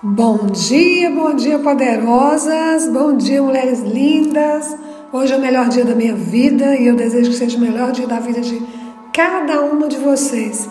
[0.00, 4.76] Bom dia, bom dia, poderosas, bom dia, mulheres lindas.
[5.12, 7.90] Hoje é o melhor dia da minha vida e eu desejo que seja o melhor
[7.90, 8.62] dia da vida de
[9.12, 10.68] cada uma de vocês.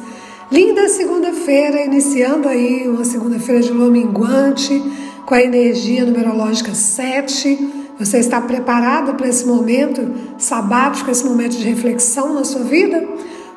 [0.49, 4.81] Linda segunda-feira, iniciando aí uma segunda-feira de lua minguante,
[5.25, 7.89] com a energia numerológica 7.
[7.99, 13.05] Você está preparado para esse momento sabático, esse momento de reflexão na sua vida?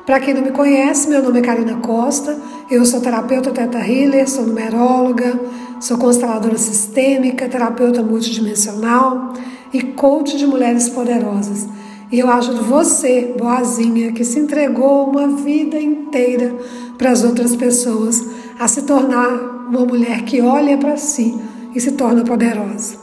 [0.05, 2.35] Para quem não me conhece, meu nome é Karina Costa,
[2.71, 5.39] eu sou terapeuta Teta Healer, sou numeróloga,
[5.79, 9.33] sou consteladora sistêmica, terapeuta multidimensional
[9.71, 11.67] e coach de mulheres poderosas.
[12.11, 16.55] E eu ajudo você, boazinha, que se entregou uma vida inteira
[16.97, 18.25] para as outras pessoas,
[18.59, 21.39] a se tornar uma mulher que olha para si
[21.75, 22.95] e se torna poderosa.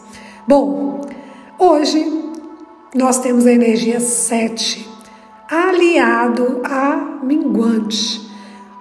[0.47, 1.01] Bom,
[1.59, 2.05] hoje
[2.93, 4.88] nós temos a energia 7
[5.49, 8.29] aliado a minguante.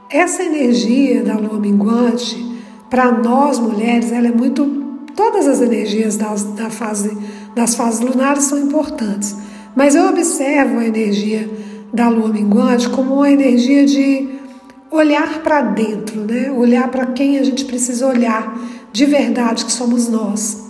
[0.09, 4.85] Essa energia da lua minguante, para nós mulheres, ela é muito.
[5.15, 7.17] Todas as energias das, da fase,
[7.55, 9.35] das fases lunares são importantes,
[9.75, 11.49] mas eu observo a energia
[11.91, 14.37] da lua minguante como uma energia de
[14.91, 16.51] olhar para dentro, né?
[16.51, 18.57] olhar para quem a gente precisa olhar
[18.93, 20.65] de verdade, que somos nós.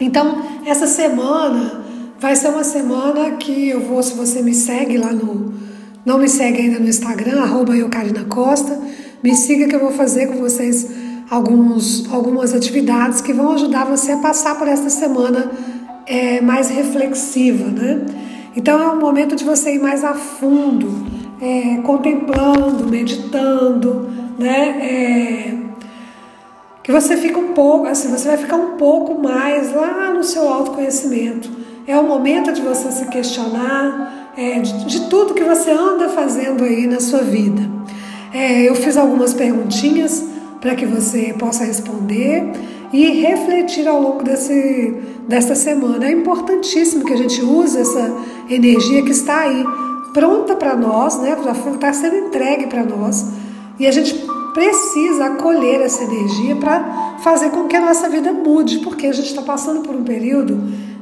[0.00, 1.85] Então, essa semana
[2.18, 5.52] Vai ser uma semana que eu vou, se você me segue lá no.
[6.04, 7.74] Não me segue ainda no Instagram, arroba
[8.28, 8.80] Costa,
[9.22, 10.88] me siga que eu vou fazer com vocês
[11.28, 15.50] alguns, algumas atividades que vão ajudar você a passar por esta semana
[16.06, 18.06] é, mais reflexiva, né?
[18.56, 21.06] Então é um momento de você ir mais a fundo,
[21.38, 24.08] é, contemplando, meditando,
[24.38, 24.68] né?
[24.80, 25.54] É,
[26.82, 30.48] que você fica um pouco, assim, você vai ficar um pouco mais lá no seu
[30.48, 36.08] autoconhecimento é o momento de você se questionar é, de, de, tudo que você anda
[36.08, 37.62] fazendo aí na sua vida.
[38.32, 40.24] É, eu fiz algumas perguntinhas
[40.60, 42.52] para que você possa responder
[42.92, 44.96] e refletir ao longo desse,
[45.28, 46.06] desta semana.
[46.06, 48.12] É importantíssimo que a gente use essa
[48.50, 49.64] energia que está aí
[50.12, 51.36] pronta para nós, né?
[51.44, 53.26] já está sendo entregue para nós,
[53.78, 54.14] e a gente
[54.54, 59.28] precisa acolher essa energia para fazer com que a nossa vida mude, porque a gente
[59.28, 60.58] está passando por um período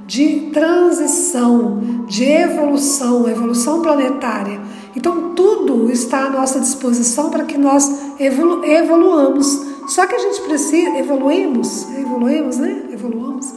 [0.06, 4.60] de transição, de evolução, evolução planetária.
[4.96, 9.74] Então tudo está à nossa disposição para que nós evolu evoluamos.
[9.88, 12.84] Só que a gente precisa evoluímos, evoluímos, né?
[12.92, 13.52] Evoluamos.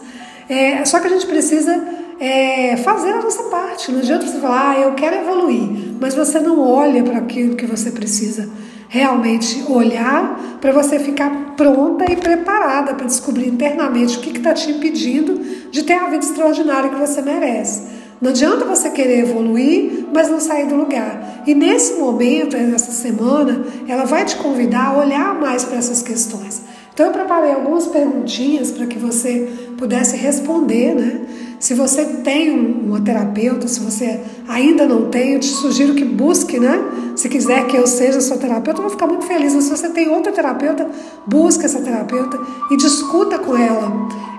[0.49, 1.87] É, só que a gente precisa
[2.19, 3.91] é, fazer a nossa parte.
[3.91, 7.65] Não adianta você falar, ah, eu quero evoluir, mas você não olha para aquilo que
[7.65, 8.49] você precisa
[8.89, 14.71] realmente olhar para você ficar pronta e preparada para descobrir internamente o que está te
[14.71, 15.39] impedindo
[15.71, 17.97] de ter a vida extraordinária que você merece.
[18.19, 21.43] Não adianta você querer evoluir, mas não sair do lugar.
[21.45, 26.63] E nesse momento, nessa semana, ela vai te convidar a olhar mais para essas questões.
[26.93, 29.47] Então eu preparei algumas perguntinhas para que você
[29.77, 31.21] pudesse responder, né?
[31.59, 36.59] Se você tem uma terapeuta, se você ainda não tem, eu te sugiro que busque,
[36.59, 36.79] né?
[37.16, 39.56] Se quiser que eu seja sua terapeuta, eu vou ficar muito feliz.
[39.56, 40.88] Mas se você tem outra terapeuta,
[41.25, 43.91] busque essa terapeuta e discuta com ela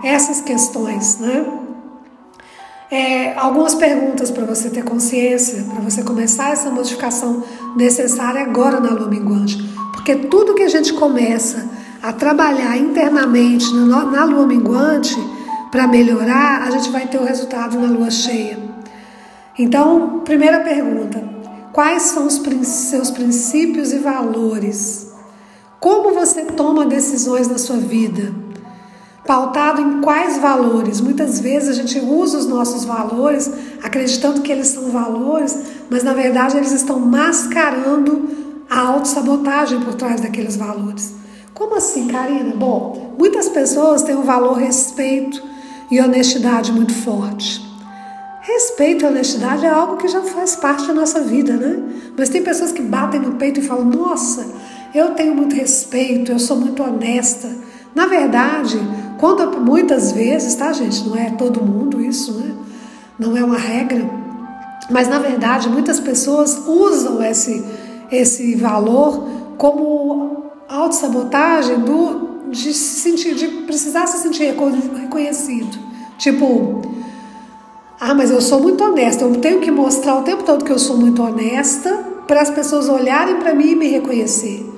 [0.05, 1.45] essas questões, né?
[2.91, 7.43] É, algumas perguntas para você ter consciência, para você começar essa modificação
[7.77, 9.59] necessária agora na lua minguante.
[9.93, 11.69] Porque tudo que a gente começa
[12.00, 15.19] a trabalhar internamente na lua minguante
[15.71, 18.59] para melhorar, a gente vai ter o resultado na lua cheia.
[19.59, 21.23] Então, primeira pergunta:
[21.73, 25.09] quais são os seus princípios e valores?
[25.81, 28.33] Como você toma decisões na sua vida?
[29.27, 31.01] Pautado em quais valores?
[31.01, 33.50] Muitas vezes a gente usa os nossos valores
[33.83, 35.56] acreditando que eles são valores,
[35.91, 38.29] mas na verdade eles estão mascarando
[38.71, 41.15] a autossabotagem por trás daqueles valores.
[41.53, 42.55] Como assim, Karina?
[42.56, 45.43] Bom, muitas pessoas têm um valor respeito
[45.91, 47.66] e honestidade muito forte.
[48.41, 51.82] Respeito e honestidade é algo que já faz parte da nossa vida, né?
[52.16, 54.47] Mas tem pessoas que batem no peito e falam: Nossa,
[54.94, 57.49] eu tenho muito respeito, eu sou muito honesta.
[57.94, 58.78] Na verdade,
[59.19, 61.06] quando muitas vezes, tá, gente?
[61.06, 62.55] Não é todo mundo isso, né?
[63.19, 64.08] Não é uma regra.
[64.90, 67.64] Mas na verdade, muitas pessoas usam esse,
[68.11, 75.79] esse valor como autossabotagem do, de, se sentir, de precisar se sentir reconhecido.
[76.17, 76.83] Tipo,
[78.00, 80.79] ah, mas eu sou muito honesta, eu tenho que mostrar o tempo todo que eu
[80.79, 81.93] sou muito honesta
[82.27, 84.69] para as pessoas olharem para mim e me reconhecer.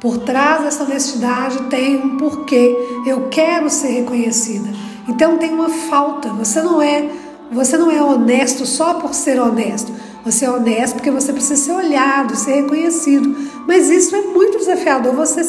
[0.00, 2.76] Por trás dessa honestidade tem um porquê.
[3.06, 4.68] Eu quero ser reconhecida.
[5.08, 6.28] Então tem uma falta.
[6.30, 7.08] Você não é,
[7.50, 9.92] você não é honesto só por ser honesto.
[10.24, 13.34] Você é honesto porque você precisa ser olhado, ser reconhecido.
[13.66, 15.14] Mas isso é muito desafiador.
[15.14, 15.42] Você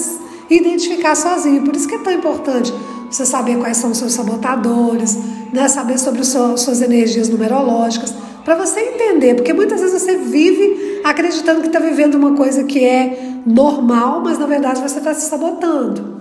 [0.49, 1.63] identificar sozinho.
[1.63, 2.73] Por isso que é tão importante
[3.09, 5.17] você saber quais são os seus sabotadores,
[5.53, 5.67] né?
[5.67, 8.13] saber sobre as suas energias numerológicas,
[8.43, 12.83] para você entender, porque muitas vezes você vive acreditando que está vivendo uma coisa que
[12.83, 16.15] é normal, mas na verdade você está se sabotando.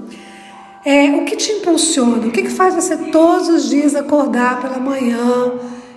[0.84, 2.26] É, o que te impulsiona?
[2.26, 5.52] O que, que faz você todos os dias acordar pela manhã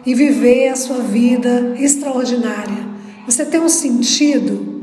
[0.05, 2.87] e viver a sua vida extraordinária?
[3.25, 4.81] Você tem um sentido?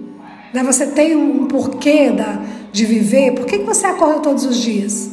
[0.52, 0.62] Né?
[0.62, 2.42] Você tem um porquê da,
[2.74, 3.34] de viver?
[3.34, 5.10] Por que, que você acorda todos os dias?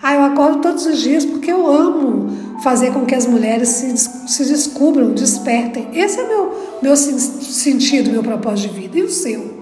[0.00, 3.96] Ah, eu acordo todos os dias porque eu amo fazer com que as mulheres se,
[4.28, 5.88] se descubram, despertem.
[5.92, 8.98] Esse é meu, meu sentido, meu propósito de vida.
[8.98, 9.58] E o seu?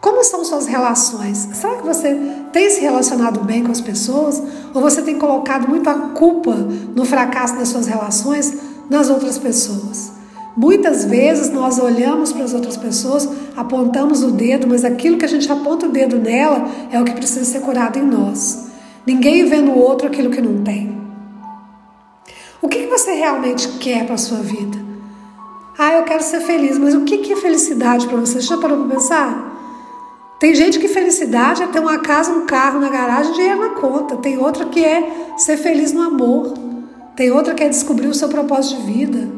[0.00, 1.48] Como são suas relações?
[1.52, 2.16] Será que você
[2.52, 4.40] tem se relacionado bem com as pessoas?
[4.72, 6.54] Ou você tem colocado muito a culpa
[6.94, 8.56] no fracasso das suas relações
[8.88, 10.12] nas outras pessoas?
[10.58, 15.28] Muitas vezes nós olhamos para as outras pessoas, apontamos o dedo, mas aquilo que a
[15.28, 18.66] gente aponta o dedo nela é o que precisa ser curado em nós.
[19.06, 20.98] Ninguém vê no outro aquilo que não tem.
[22.60, 24.76] O que, você realmente quer para a sua vida?
[25.78, 28.40] Ah, eu quero ser feliz, mas o que, é felicidade para você?
[28.40, 30.34] Já parou para pensar?
[30.40, 34.16] Tem gente que felicidade é ter uma casa, um carro na garagem, dinheiro na conta.
[34.16, 36.52] Tem outra que é ser feliz no amor.
[37.14, 39.37] Tem outra que é descobrir o seu propósito de vida.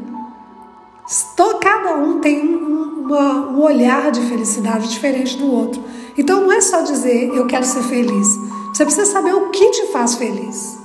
[1.61, 5.83] Cada um tem um, uma, um olhar de felicidade diferente do outro.
[6.17, 8.29] Então não é só dizer eu quero ser feliz.
[8.73, 10.79] Você precisa saber o que te faz feliz.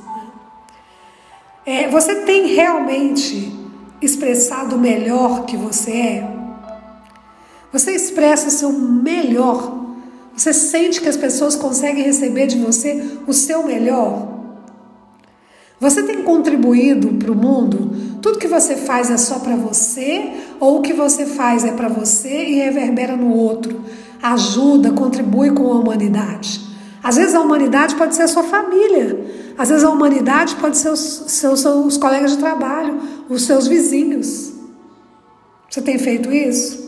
[1.66, 3.54] É, você tem realmente
[4.02, 6.36] expressado o melhor que você é?
[7.72, 9.86] Você expressa o seu melhor?
[10.36, 14.35] Você sente que as pessoas conseguem receber de você o seu melhor?
[15.80, 18.20] Você tem contribuído para o mundo?
[18.22, 21.90] Tudo que você faz é só para você ou o que você faz é para
[21.90, 23.82] você e reverbera no outro?
[24.22, 26.62] Ajuda, contribui com a humanidade.
[27.04, 29.54] Às vezes a humanidade pode ser a sua família.
[29.58, 33.00] Às vezes a humanidade pode ser os seus, seus colegas de trabalho,
[33.30, 34.54] os seus vizinhos.
[35.70, 36.86] Você tem feito isso?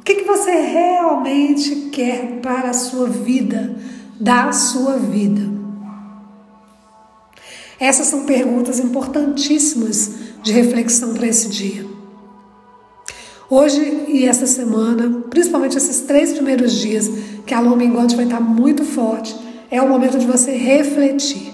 [0.00, 3.76] O que, que você realmente quer para a sua vida,
[4.18, 5.51] da sua vida?
[7.82, 11.84] Essas são perguntas importantíssimas de reflexão para esse dia.
[13.50, 17.10] Hoje e essa semana, principalmente esses três primeiros dias,
[17.44, 19.34] que a lua minguante vai estar muito forte,
[19.68, 21.52] é o momento de você refletir.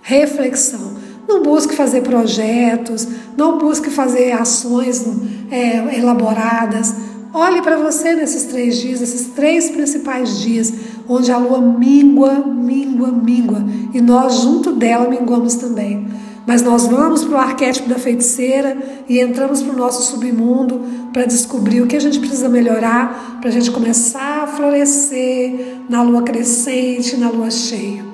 [0.00, 0.96] Reflexão.
[1.28, 3.06] Não busque fazer projetos,
[3.36, 5.04] não busque fazer ações
[5.50, 6.94] é, elaboradas.
[7.34, 10.72] Olhe para você nesses três dias, esses três principais dias,
[11.08, 16.06] onde a lua mingua, mingua, mingua, e nós junto dela minguamos também.
[16.46, 18.76] Mas nós vamos para o arquétipo da feiticeira
[19.08, 20.80] e entramos para o nosso submundo
[21.12, 26.02] para descobrir o que a gente precisa melhorar para a gente começar a florescer na
[26.02, 28.04] lua crescente, na lua cheia.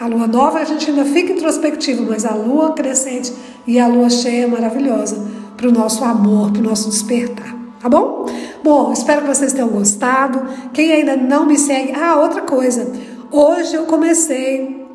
[0.00, 3.32] A lua nova a gente ainda fica introspectivo, mas a lua crescente
[3.66, 5.24] e a lua cheia é maravilhosa
[5.56, 7.54] para o nosso amor, para o nosso despertar.
[7.80, 8.26] Tá bom?
[8.62, 10.46] Bom, espero que vocês tenham gostado.
[10.72, 12.90] Quem ainda não me segue, ah, outra coisa.
[13.30, 14.86] Hoje eu comecei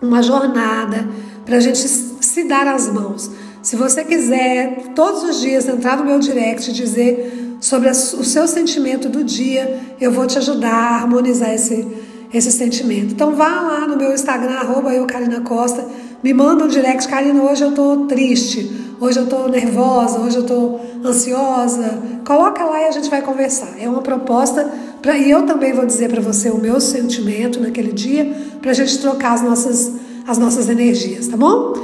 [0.00, 1.08] uma jornada
[1.44, 3.30] para a gente se dar as mãos.
[3.62, 8.48] Se você quiser todos os dias entrar no meu direct e dizer sobre o seu
[8.48, 11.86] sentimento do dia, eu vou te ajudar a harmonizar esse,
[12.32, 13.12] esse sentimento.
[13.12, 15.06] Então vá lá no meu Instagram, arroba eu,
[15.44, 15.86] Costa,
[16.22, 20.42] me manda um direct, Karina, hoje eu estou triste, hoje eu estou nervosa, hoje eu
[20.42, 21.98] estou ansiosa.
[22.24, 23.74] Coloca lá e a gente vai conversar.
[23.80, 24.70] É uma proposta
[25.16, 28.30] e eu também vou dizer para você o meu sentimento naquele dia,
[28.60, 29.92] para a gente trocar as nossas
[30.26, 31.74] as nossas energias, tá bom?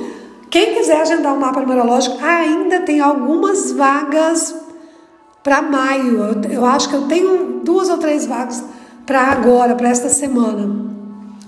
[0.51, 4.55] Quem quiser agendar o um mapa numerológico, ainda tem algumas vagas
[5.43, 6.19] para maio.
[6.19, 8.63] Eu, eu, acho que eu tenho duas ou três vagas
[9.05, 10.96] para agora, para esta semana.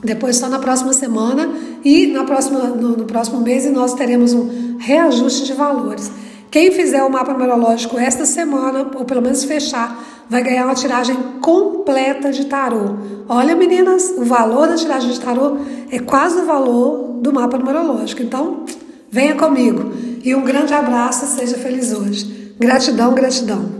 [0.02, 1.48] Depois só na próxima semana
[1.84, 6.10] e na próxima, no, no próximo mês nós teremos um reajuste de valores.
[6.50, 11.16] Quem fizer o mapa numerológico esta semana, ou pelo menos fechar, vai ganhar uma tiragem
[11.40, 12.96] completa de tarô.
[13.28, 15.58] Olha, meninas, o valor da tiragem de tarô
[15.90, 18.22] é quase o valor do mapa numerológico.
[18.22, 18.64] Então,
[19.10, 19.92] venha comigo.
[20.24, 22.54] E um grande abraço, seja feliz hoje.
[22.58, 23.77] Gratidão, gratidão.